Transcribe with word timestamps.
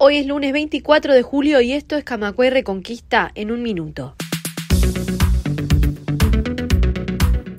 Hoy 0.00 0.18
es 0.18 0.26
lunes 0.28 0.52
24 0.52 1.12
de 1.12 1.22
julio 1.22 1.60
y 1.60 1.72
esto 1.72 1.96
es 1.96 2.04
Camacue 2.04 2.50
Reconquista 2.50 3.32
en 3.34 3.50
un 3.50 3.64
minuto. 3.64 4.14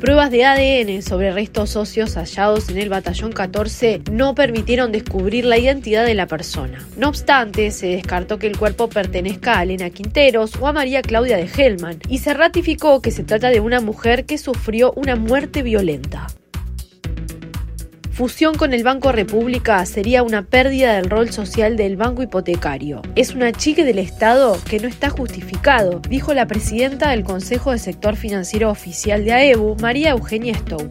Pruebas 0.00 0.32
de 0.32 0.44
ADN 0.44 1.02
sobre 1.02 1.30
restos 1.30 1.76
óseos 1.76 2.16
hallados 2.16 2.70
en 2.70 2.78
el 2.78 2.88
batallón 2.88 3.30
14 3.30 4.02
no 4.10 4.34
permitieron 4.34 4.90
descubrir 4.90 5.44
la 5.44 5.58
identidad 5.58 6.04
de 6.04 6.14
la 6.14 6.26
persona. 6.26 6.84
No 6.96 7.08
obstante, 7.08 7.70
se 7.70 7.86
descartó 7.86 8.40
que 8.40 8.48
el 8.48 8.58
cuerpo 8.58 8.88
pertenezca 8.88 9.60
a 9.60 9.62
Elena 9.62 9.90
Quinteros 9.90 10.56
o 10.56 10.66
a 10.66 10.72
María 10.72 11.02
Claudia 11.02 11.36
de 11.36 11.48
Hellman 11.48 12.00
y 12.08 12.18
se 12.18 12.34
ratificó 12.34 13.00
que 13.00 13.12
se 13.12 13.22
trata 13.22 13.50
de 13.50 13.60
una 13.60 13.80
mujer 13.80 14.26
que 14.26 14.38
sufrió 14.38 14.92
una 14.96 15.14
muerte 15.14 15.62
violenta 15.62 16.26
fusión 18.14 18.54
con 18.54 18.72
el 18.72 18.84
Banco 18.84 19.10
República 19.10 19.84
sería 19.86 20.22
una 20.22 20.42
pérdida 20.42 20.94
del 20.94 21.10
rol 21.10 21.30
social 21.30 21.76
del 21.76 21.96
banco 21.96 22.22
hipotecario. 22.22 23.02
Es 23.16 23.34
una 23.34 23.50
chique 23.50 23.84
del 23.84 23.98
Estado 23.98 24.56
que 24.70 24.78
no 24.78 24.86
está 24.86 25.10
justificado, 25.10 26.00
dijo 26.08 26.32
la 26.32 26.46
presidenta 26.46 27.10
del 27.10 27.24
Consejo 27.24 27.72
de 27.72 27.78
Sector 27.78 28.14
Financiero 28.14 28.70
Oficial 28.70 29.24
de 29.24 29.32
AEBU, 29.32 29.76
María 29.80 30.10
Eugenia 30.10 30.54
Stowe. 30.54 30.88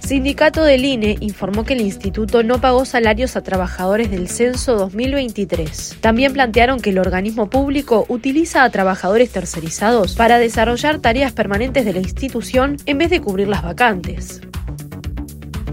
Sindicato 0.00 0.64
del 0.64 0.84
INE 0.84 1.16
informó 1.20 1.64
que 1.64 1.74
el 1.74 1.80
instituto 1.80 2.42
no 2.42 2.60
pagó 2.60 2.84
salarios 2.84 3.36
a 3.36 3.42
trabajadores 3.42 4.10
del 4.10 4.28
censo 4.28 4.74
2023. 4.74 5.96
También 6.00 6.32
plantearon 6.32 6.80
que 6.80 6.90
el 6.90 6.98
organismo 6.98 7.48
público 7.48 8.04
utiliza 8.08 8.64
a 8.64 8.70
trabajadores 8.70 9.30
tercerizados 9.30 10.14
para 10.16 10.38
desarrollar 10.38 10.98
tareas 10.98 11.32
permanentes 11.32 11.84
de 11.84 11.94
la 11.94 12.00
institución 12.00 12.76
en 12.84 12.98
vez 12.98 13.10
de 13.10 13.20
cubrir 13.20 13.48
las 13.48 13.62
vacantes. 13.62 14.42